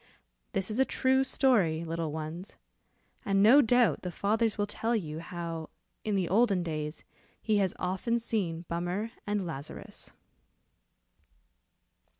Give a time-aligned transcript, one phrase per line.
[0.53, 2.57] This is a true story, little ones,
[3.23, 5.69] and no doubt the fathers will tell you, how,
[6.03, 7.03] in the olden days,
[7.39, 10.13] he has often seen Bummer and Lazarus.